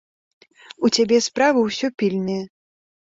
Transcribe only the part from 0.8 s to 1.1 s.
У